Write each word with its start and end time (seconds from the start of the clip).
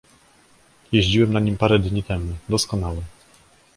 "Jeździłem 0.93 1.33
na 1.33 1.39
nim 1.39 1.57
parę 1.57 1.79
dni 1.79 2.03
temu... 2.03 2.33
doskonały." 2.49 3.01